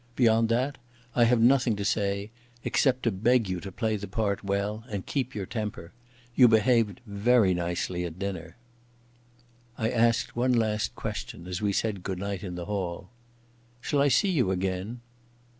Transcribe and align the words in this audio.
Beyond 0.15 0.49
that 0.49 0.79
I 1.13 1.25
have 1.25 1.39
nothing 1.41 1.75
to 1.75 1.85
say, 1.85 2.31
except 2.63 3.03
to 3.03 3.11
beg 3.11 3.47
you 3.47 3.59
to 3.59 3.71
play 3.71 3.97
the 3.97 4.07
part 4.07 4.43
well 4.43 4.83
and 4.89 5.05
keep 5.05 5.35
your 5.35 5.45
temper. 5.45 5.91
You 6.33 6.47
behaved 6.47 7.01
very 7.05 7.53
nicely 7.53 8.03
at 8.05 8.17
dinner." 8.17 8.57
I 9.77 9.91
asked 9.91 10.35
one 10.35 10.53
last 10.53 10.95
question 10.95 11.45
as 11.45 11.61
we 11.61 11.71
said 11.71 12.01
good 12.01 12.17
night 12.17 12.41
in 12.43 12.55
the 12.55 12.65
hall. 12.65 13.11
"Shall 13.79 14.01
I 14.01 14.07
see 14.07 14.31
you 14.31 14.49
again?" 14.49 15.01